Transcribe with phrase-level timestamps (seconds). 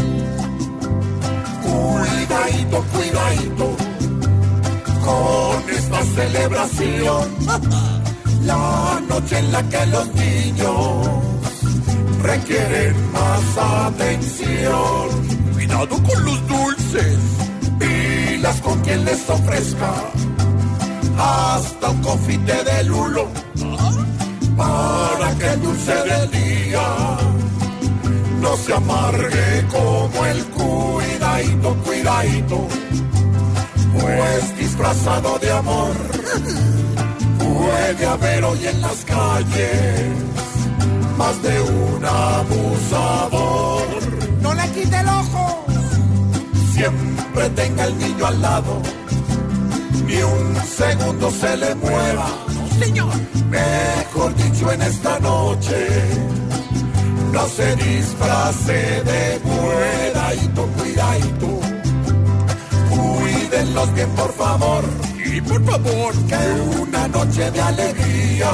[6.15, 7.29] celebración.
[8.45, 11.07] La noche en la que los niños
[12.23, 15.09] requieren más atención.
[15.53, 17.19] Cuidado con los dulces,
[17.79, 19.93] pilas con quien les ofrezca
[21.17, 23.27] hasta un confite de lulo
[24.57, 27.17] para que el dulce del día
[28.41, 32.67] no se amargue como el cuidadito, cuidadito,
[34.91, 35.95] disfrazado de amor
[37.37, 40.09] puede haber hoy en las calles
[41.17, 43.87] más de un abusador.
[44.41, 45.65] No le quite el ojo.
[46.73, 48.81] Siempre tenga el niño al lado,
[50.05, 52.27] ni un segundo se le mueva.
[52.79, 53.13] Señor.
[53.49, 55.87] Mejor dicho, en esta noche
[57.31, 61.60] no se disfrace de cuidadito, cuidadito.
[63.89, 64.83] Bien, por favor.
[65.25, 66.13] Y por favor.
[66.27, 68.51] Que una noche de alegría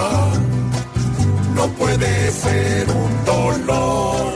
[1.54, 4.34] no puede ser un dolor.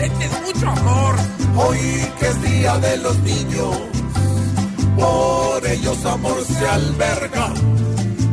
[0.00, 1.14] Este es mucho amor.
[1.56, 1.78] Hoy
[2.18, 3.76] que es día de los niños,
[4.96, 7.52] por ellos amor se alberga.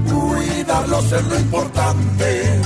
[0.10, 2.62] Cuidarlos es lo importante.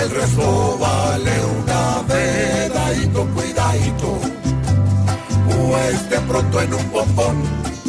[0.00, 4.07] El resto vale una vedadito, cuidadito.
[6.18, 7.36] Pues de pronto en un bombón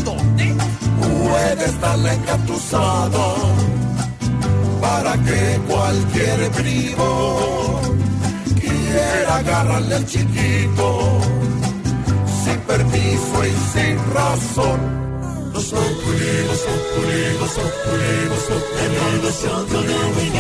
[0.06, 0.56] ¿Dónde?
[1.00, 3.36] puede estar la engatusada
[4.82, 7.82] para que cualquier primo
[8.60, 11.20] quiera agarrarle al chiquito
[12.44, 14.80] sin permiso y sin razón.
[15.54, 20.39] Los oculimos, oculimos, oculimos, oculimos, oculimos,